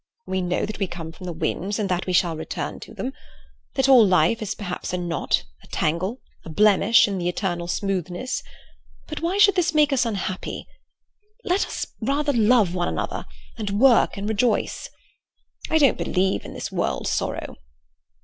We 0.25 0.41
know 0.41 0.65
that 0.65 0.79
we 0.79 0.87
come 0.87 1.11
from 1.11 1.27
the 1.27 1.31
winds, 1.31 1.77
and 1.77 1.87
that 1.89 2.07
we 2.07 2.13
shall 2.13 2.35
return 2.35 2.79
to 2.79 2.93
them; 2.95 3.13
that 3.75 3.87
all 3.87 4.03
life 4.03 4.41
is 4.41 4.55
perhaps 4.55 4.93
a 4.93 4.97
knot, 4.97 5.43
a 5.61 5.67
tangle, 5.67 6.21
a 6.43 6.49
blemish 6.49 7.07
in 7.07 7.19
the 7.19 7.29
eternal 7.29 7.67
smoothness. 7.67 8.41
But 9.05 9.21
why 9.21 9.37
should 9.37 9.53
this 9.53 9.75
make 9.75 9.93
us 9.93 10.03
unhappy? 10.07 10.65
Let 11.43 11.67
us 11.67 11.85
rather 12.01 12.33
love 12.33 12.73
one 12.73 12.87
another, 12.87 13.27
and 13.59 13.79
work 13.79 14.17
and 14.17 14.27
rejoice. 14.27 14.89
I 15.69 15.77
don't 15.77 15.99
believe 15.99 16.45
in 16.45 16.53
this 16.55 16.71
world 16.71 17.05
sorrow." 17.07 17.57